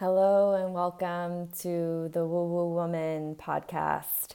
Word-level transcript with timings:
Hello 0.00 0.54
and 0.54 0.72
welcome 0.72 1.48
to 1.58 2.08
the 2.14 2.24
Woo 2.24 2.46
Woo 2.46 2.74
Woman 2.74 3.34
podcast. 3.34 4.28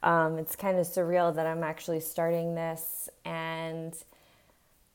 Um, 0.00 0.38
it's 0.38 0.54
kind 0.54 0.78
of 0.78 0.86
surreal 0.86 1.34
that 1.34 1.44
I'm 1.44 1.64
actually 1.64 1.98
starting 1.98 2.54
this 2.54 3.10
and 3.24 3.96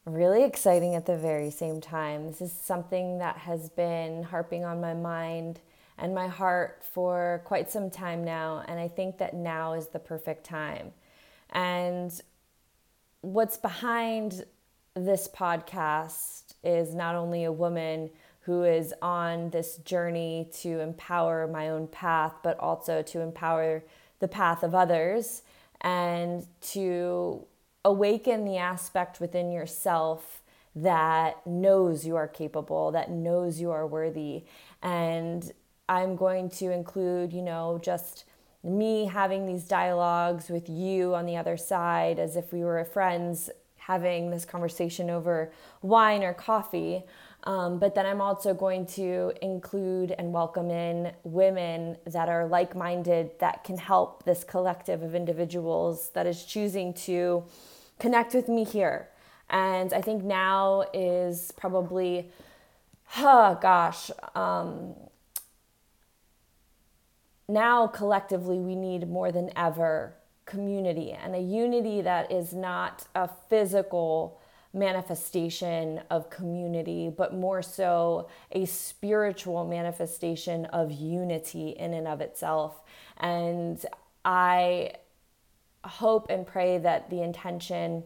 really 0.06 0.46
exciting 0.46 0.96
at 0.96 1.06
the 1.06 1.18
very 1.18 1.50
same 1.50 1.82
time. 1.82 2.26
This 2.26 2.40
is 2.40 2.54
something 2.54 3.18
that 3.18 3.36
has 3.36 3.68
been 3.68 4.24
harping 4.24 4.64
on 4.64 4.80
my 4.80 4.94
mind 4.94 5.60
and 5.98 6.16
my 6.16 6.30
heart 6.30 6.86
for 6.94 7.42
quite 7.44 7.70
some 7.70 7.90
time 7.90 8.24
now, 8.24 8.64
and 8.70 8.80
I 8.80 8.88
think 8.88 9.18
that 9.18 9.34
now 9.34 9.74
is 9.74 9.88
the 9.88 10.00
perfect 10.00 10.46
time. 10.46 10.94
And 11.50 12.18
what's 13.20 13.58
behind 13.58 14.46
this 14.96 15.28
podcast 15.28 16.54
is 16.64 16.96
not 16.96 17.16
only 17.16 17.44
a 17.44 17.52
woman 17.52 18.10
who 18.46 18.64
is 18.64 18.94
on 19.02 19.50
this 19.52 19.78
journey 19.78 20.50
to 20.62 20.80
empower 20.80 21.48
my 21.48 21.70
own 21.70 21.88
path, 21.88 22.34
but 22.44 22.60
also 22.60 23.02
to 23.02 23.22
empower 23.22 23.84
the 24.20 24.28
path 24.28 24.64
of 24.64 24.76
others 24.76 25.44
and 25.82 26.46
to 26.62 27.46
awaken 27.86 28.46
the 28.46 28.58
aspect 28.58 29.20
within 29.20 29.52
yourself 29.52 30.42
that 30.76 31.46
knows 31.46 32.06
you 32.06 32.16
are 32.16 32.28
capable, 32.28 32.92
that 32.92 33.12
knows 33.12 33.62
you 33.62 33.72
are 33.72 33.86
worthy. 33.86 34.44
And 34.82 35.52
I'm 35.88 36.16
going 36.16 36.50
to 36.52 36.72
include, 36.72 37.32
you 37.32 37.42
know, 37.42 37.80
just 37.82 38.26
me 38.64 39.06
having 39.06 39.46
these 39.46 39.66
dialogues 39.66 40.50
with 40.50 40.70
you 40.70 41.14
on 41.16 41.26
the 41.26 41.36
other 41.38 41.58
side 41.58 42.18
as 42.18 42.36
if 42.36 42.52
we 42.54 42.64
were 42.64 42.84
friends 42.86 43.50
having 43.86 44.30
this 44.30 44.46
conversation 44.46 45.10
over 45.10 45.52
wine 45.82 46.24
or 46.24 46.34
coffee. 46.34 47.04
Um, 47.44 47.80
but 47.80 47.94
then 47.94 48.06
I'm 48.06 48.22
also 48.22 48.54
going 48.54 48.86
to 48.88 49.34
include 49.42 50.12
and 50.18 50.32
welcome 50.32 50.72
in 50.72 51.12
women 51.26 51.98
that 52.06 52.30
are 52.30 52.48
like 52.48 52.76
minded 52.76 53.32
that 53.40 53.66
can 53.66 53.78
help 53.78 54.24
this 54.24 54.46
collective 54.46 55.04
of 55.04 55.14
individuals 55.14 56.12
that 56.12 56.26
is 56.26 56.46
choosing 56.46 56.94
to 56.94 57.44
connect 58.00 58.34
with 58.34 58.48
me 58.48 58.64
here. 58.64 59.10
And 59.50 59.92
I 59.92 60.00
think 60.00 60.24
now 60.24 60.86
is 60.94 61.52
probably, 61.58 62.32
gosh, 63.22 64.10
um, 64.34 64.96
now 67.50 67.88
collectively 67.88 68.60
we 68.60 68.76
need 68.76 69.10
more 69.10 69.34
than 69.34 69.52
ever 69.58 70.16
community 70.46 71.12
and 71.12 71.36
a 71.36 71.40
unity 71.40 72.02
that 72.02 72.32
is 72.32 72.54
not 72.54 73.08
a 73.16 73.30
physical 73.50 74.40
manifestation 74.74 76.02
of 76.10 76.30
community, 76.30 77.10
but 77.16 77.34
more 77.34 77.62
so 77.62 78.28
a 78.52 78.66
spiritual 78.66 79.66
manifestation 79.66 80.66
of 80.66 80.92
unity 80.92 81.70
in 81.70 81.94
and 81.94 82.08
of 82.08 82.22
itself. 82.22 82.82
And 83.18 83.84
I 84.26 84.94
hope 85.84 86.28
and 86.30 86.48
pray 86.48 86.80
that 86.80 87.10
the 87.10 87.22
intention 87.22 88.04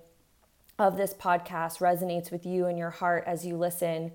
of 0.77 0.97
this 0.97 1.13
podcast 1.13 1.79
resonates 1.79 2.31
with 2.31 2.45
you 2.45 2.65
and 2.65 2.77
your 2.77 2.89
heart 2.89 3.23
as 3.25 3.45
you 3.45 3.55
listen. 3.55 4.11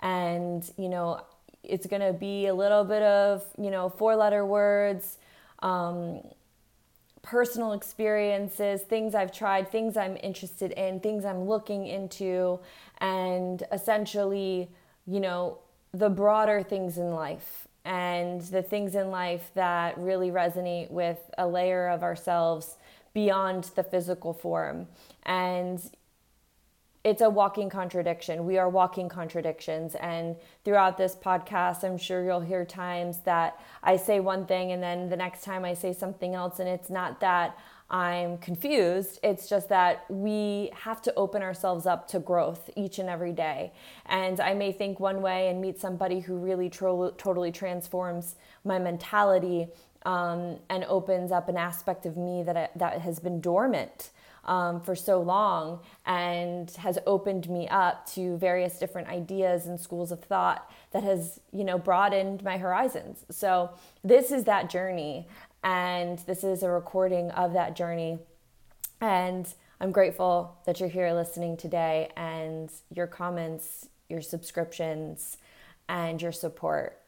And, 0.00 0.68
you 0.76 0.88
know, 0.88 1.22
it's 1.62 1.86
going 1.86 2.02
to 2.02 2.12
be 2.12 2.46
a 2.46 2.54
little 2.54 2.84
bit 2.84 3.02
of, 3.02 3.44
you 3.58 3.70
know, 3.70 3.88
four 3.88 4.14
letter 4.14 4.44
words. 4.44 5.16
Um, 5.60 6.20
personal 7.24 7.72
experiences, 7.72 8.82
things 8.82 9.14
I've 9.14 9.32
tried, 9.32 9.70
things 9.70 9.96
I'm 9.96 10.18
interested 10.22 10.72
in, 10.72 11.00
things 11.00 11.24
I'm 11.24 11.44
looking 11.44 11.86
into, 11.86 12.60
and 12.98 13.62
essentially, 13.72 14.68
you 15.06 15.20
know, 15.20 15.58
the 15.92 16.10
broader 16.10 16.62
things 16.62 16.98
in 16.98 17.14
life 17.14 17.66
and 17.86 18.42
the 18.42 18.62
things 18.62 18.94
in 18.94 19.10
life 19.10 19.50
that 19.54 19.96
really 19.98 20.30
resonate 20.30 20.90
with 20.90 21.18
a 21.38 21.46
layer 21.46 21.88
of 21.88 22.02
ourselves 22.02 22.76
beyond 23.14 23.64
the 23.74 23.82
physical 23.82 24.34
form. 24.34 24.86
And 25.24 25.80
it's 27.04 27.20
a 27.20 27.28
walking 27.28 27.68
contradiction. 27.68 28.46
We 28.46 28.56
are 28.56 28.68
walking 28.68 29.10
contradictions. 29.10 29.94
And 29.96 30.36
throughout 30.64 30.96
this 30.96 31.14
podcast, 31.14 31.84
I'm 31.84 31.98
sure 31.98 32.24
you'll 32.24 32.40
hear 32.40 32.64
times 32.64 33.18
that 33.20 33.60
I 33.82 33.98
say 33.98 34.20
one 34.20 34.46
thing 34.46 34.72
and 34.72 34.82
then 34.82 35.10
the 35.10 35.16
next 35.16 35.44
time 35.44 35.66
I 35.66 35.74
say 35.74 35.92
something 35.92 36.34
else. 36.34 36.60
And 36.60 36.68
it's 36.68 36.88
not 36.88 37.20
that 37.20 37.58
I'm 37.90 38.38
confused, 38.38 39.20
it's 39.22 39.46
just 39.46 39.68
that 39.68 40.06
we 40.08 40.70
have 40.72 41.02
to 41.02 41.14
open 41.16 41.42
ourselves 41.42 41.84
up 41.84 42.08
to 42.08 42.18
growth 42.18 42.70
each 42.74 42.98
and 42.98 43.10
every 43.10 43.32
day. 43.32 43.72
And 44.06 44.40
I 44.40 44.54
may 44.54 44.72
think 44.72 44.98
one 44.98 45.20
way 45.20 45.48
and 45.48 45.60
meet 45.60 45.78
somebody 45.78 46.20
who 46.20 46.36
really 46.38 46.70
tro- 46.70 47.10
totally 47.18 47.52
transforms 47.52 48.36
my 48.64 48.78
mentality 48.78 49.68
um, 50.06 50.56
and 50.70 50.84
opens 50.84 51.30
up 51.30 51.50
an 51.50 51.58
aspect 51.58 52.06
of 52.06 52.16
me 52.16 52.42
that, 52.44 52.72
that 52.76 53.02
has 53.02 53.18
been 53.18 53.40
dormant 53.40 54.10
um, 54.44 54.80
for 54.80 54.94
so 54.94 55.20
long 55.20 55.80
and 56.06 56.70
has 56.72 56.98
opened 57.06 57.48
me 57.48 57.68
up 57.68 58.06
to 58.12 58.36
various 58.38 58.78
different 58.78 59.08
ideas 59.08 59.66
and 59.66 59.78
schools 59.80 60.12
of 60.12 60.22
thought 60.22 60.70
that 60.92 61.02
has 61.02 61.40
you 61.52 61.64
know 61.64 61.78
broadened 61.78 62.42
my 62.42 62.58
horizons. 62.58 63.24
So 63.30 63.70
this 64.02 64.30
is 64.30 64.44
that 64.44 64.70
journey 64.70 65.28
and 65.62 66.18
this 66.20 66.44
is 66.44 66.62
a 66.62 66.70
recording 66.70 67.30
of 67.30 67.52
that 67.54 67.76
journey. 67.76 68.18
And 69.00 69.52
i'm 69.80 69.90
grateful 69.90 70.56
that 70.66 70.78
you're 70.78 70.88
here 70.88 71.12
listening 71.12 71.56
today 71.56 72.08
and 72.16 72.70
your 72.94 73.08
comments 73.08 73.88
your 74.08 74.22
subscriptions 74.22 75.36
and 75.88 76.20
your 76.20 76.32
support 76.32 77.00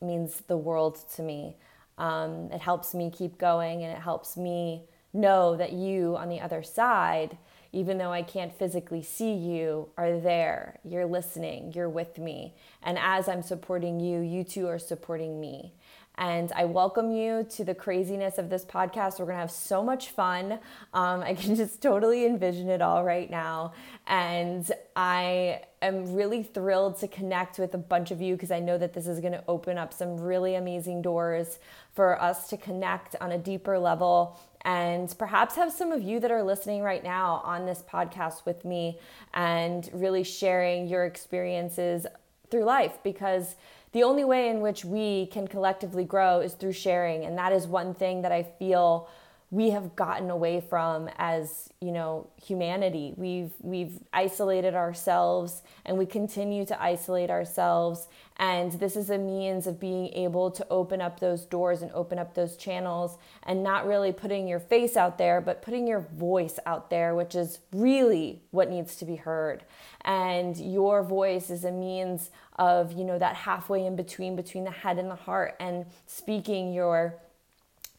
means 0.00 0.42
the 0.46 0.56
world 0.56 0.98
to 1.16 1.22
me. 1.22 1.56
Um, 1.96 2.50
it 2.52 2.60
helps 2.60 2.94
me 2.94 3.10
keep 3.10 3.38
going 3.38 3.82
and 3.82 3.92
it 3.92 4.00
helps 4.00 4.36
me 4.36 4.84
know 5.14 5.56
that 5.56 5.72
you 5.72 6.16
on 6.16 6.28
the 6.28 6.40
other 6.40 6.62
side, 6.62 7.38
even 7.72 7.98
though 7.98 8.12
I 8.12 8.22
can't 8.22 8.56
physically 8.56 9.02
see 9.02 9.32
you, 9.32 9.88
are 9.96 10.18
there. 10.18 10.78
You're 10.84 11.06
listening, 11.06 11.72
you're 11.74 11.88
with 11.88 12.18
me. 12.18 12.54
And 12.82 12.98
as 12.98 13.28
I'm 13.28 13.42
supporting 13.42 14.00
you, 14.00 14.20
you 14.20 14.44
too 14.44 14.68
are 14.68 14.78
supporting 14.78 15.40
me. 15.40 15.72
And 16.16 16.52
I 16.52 16.64
welcome 16.64 17.10
you 17.10 17.44
to 17.50 17.64
the 17.64 17.74
craziness 17.74 18.38
of 18.38 18.48
this 18.48 18.64
podcast. 18.64 19.18
We're 19.18 19.26
going 19.26 19.36
to 19.36 19.40
have 19.40 19.50
so 19.50 19.82
much 19.82 20.10
fun. 20.10 20.60
Um, 20.92 21.22
I 21.22 21.34
can 21.34 21.54
just 21.56 21.82
totally 21.82 22.24
envision 22.24 22.68
it 22.68 22.80
all 22.80 23.02
right 23.02 23.28
now. 23.28 23.72
And 24.06 24.70
I 24.94 25.62
am 25.82 26.14
really 26.14 26.42
thrilled 26.42 26.98
to 27.00 27.08
connect 27.08 27.58
with 27.58 27.74
a 27.74 27.78
bunch 27.78 28.10
of 28.10 28.20
you 28.20 28.34
because 28.34 28.52
I 28.52 28.60
know 28.60 28.78
that 28.78 28.92
this 28.92 29.08
is 29.08 29.18
going 29.18 29.32
to 29.32 29.42
open 29.48 29.76
up 29.76 29.92
some 29.92 30.16
really 30.16 30.54
amazing 30.54 31.02
doors 31.02 31.58
for 31.94 32.20
us 32.22 32.48
to 32.48 32.56
connect 32.56 33.16
on 33.20 33.32
a 33.32 33.38
deeper 33.38 33.78
level 33.78 34.38
and 34.64 35.14
perhaps 35.18 35.56
have 35.56 35.70
some 35.70 35.92
of 35.92 36.02
you 36.02 36.18
that 36.20 36.30
are 36.30 36.42
listening 36.42 36.82
right 36.82 37.04
now 37.04 37.42
on 37.44 37.66
this 37.66 37.82
podcast 37.82 38.46
with 38.46 38.64
me 38.64 38.98
and 39.34 39.90
really 39.92 40.24
sharing 40.24 40.88
your 40.88 41.04
experiences 41.04 42.06
through 42.50 42.64
life 42.64 42.98
because 43.02 43.56
the 43.94 44.02
only 44.02 44.24
way 44.24 44.48
in 44.50 44.60
which 44.60 44.84
we 44.84 45.26
can 45.26 45.46
collectively 45.46 46.04
grow 46.04 46.40
is 46.40 46.54
through 46.54 46.72
sharing 46.72 47.24
and 47.24 47.38
that 47.38 47.52
is 47.52 47.66
one 47.66 47.94
thing 47.94 48.22
that 48.22 48.32
I 48.32 48.42
feel 48.42 49.08
we 49.50 49.70
have 49.70 49.94
gotten 49.94 50.30
away 50.30 50.60
from 50.60 51.08
as 51.16 51.68
you 51.80 51.92
know 51.92 52.28
humanity. 52.42 53.12
We've 53.16 53.52
we've 53.60 54.00
isolated 54.12 54.74
ourselves 54.74 55.62
and 55.84 55.96
we 55.96 56.06
continue 56.06 56.64
to 56.66 56.82
isolate 56.82 57.30
ourselves. 57.30 58.08
And 58.36 58.72
this 58.72 58.96
is 58.96 59.10
a 59.10 59.18
means 59.18 59.68
of 59.68 59.78
being 59.78 60.08
able 60.08 60.50
to 60.50 60.66
open 60.70 61.00
up 61.00 61.20
those 61.20 61.44
doors 61.44 61.82
and 61.82 61.92
open 61.92 62.18
up 62.18 62.34
those 62.34 62.56
channels 62.56 63.16
and 63.44 63.62
not 63.62 63.86
really 63.86 64.12
putting 64.12 64.48
your 64.48 64.58
face 64.58 64.96
out 64.96 65.18
there 65.18 65.40
but 65.40 65.62
putting 65.62 65.86
your 65.86 66.00
voice 66.00 66.58
out 66.66 66.90
there 66.90 67.14
which 67.14 67.36
is 67.36 67.60
really 67.72 68.42
what 68.50 68.70
needs 68.70 68.96
to 68.96 69.04
be 69.04 69.16
heard. 69.16 69.62
And 70.04 70.56
your 70.56 71.02
voice 71.02 71.48
is 71.48 71.64
a 71.64 71.70
means 71.70 72.30
of 72.56 72.92
you 72.92 73.04
know 73.04 73.18
that 73.18 73.36
halfway 73.36 73.86
in 73.86 73.94
between 73.94 74.36
between 74.36 74.64
the 74.64 74.70
head 74.70 74.98
and 74.98 75.10
the 75.10 75.14
heart 75.14 75.54
and 75.60 75.86
speaking 76.06 76.72
your 76.72 77.20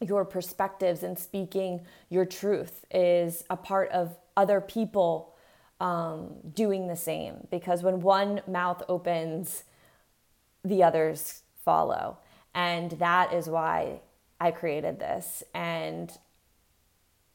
your 0.00 0.24
perspectives 0.24 1.02
and 1.02 1.18
speaking 1.18 1.80
your 2.08 2.24
truth 2.24 2.84
is 2.90 3.44
a 3.48 3.56
part 3.56 3.90
of 3.90 4.16
other 4.36 4.60
people 4.60 5.34
um, 5.80 6.34
doing 6.54 6.86
the 6.86 6.96
same. 6.96 7.46
Because 7.50 7.82
when 7.82 8.00
one 8.00 8.42
mouth 8.46 8.82
opens, 8.88 9.64
the 10.64 10.82
others 10.82 11.42
follow. 11.64 12.18
And 12.54 12.92
that 12.92 13.32
is 13.32 13.48
why 13.48 14.00
I 14.40 14.50
created 14.50 14.98
this. 14.98 15.42
And 15.54 16.10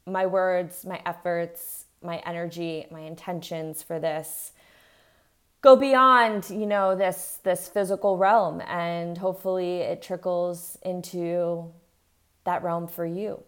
my 0.05 0.25
words, 0.25 0.85
my 0.85 1.01
efforts, 1.05 1.85
my 2.03 2.17
energy, 2.25 2.87
my 2.91 3.01
intentions 3.01 3.83
for 3.83 3.99
this 3.99 4.51
go 5.61 5.75
beyond 5.75 6.49
you 6.49 6.65
know 6.65 6.95
this 6.95 7.39
this 7.43 7.67
physical 7.69 8.17
realm 8.17 8.61
and 8.61 9.17
hopefully 9.17 9.77
it 9.77 10.01
trickles 10.01 10.77
into 10.81 11.71
that 12.43 12.63
realm 12.63 12.87
for 12.87 13.05
you. 13.05 13.43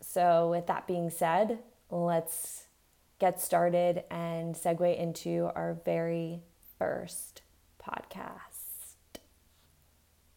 So, 0.00 0.50
with 0.50 0.66
that 0.66 0.86
being 0.86 1.10
said, 1.10 1.58
let's 1.90 2.64
get 3.18 3.40
started 3.40 4.04
and 4.10 4.54
segue 4.54 4.98
into 4.98 5.50
our 5.54 5.78
very 5.84 6.42
first 6.78 7.42
podcast. 7.82 8.55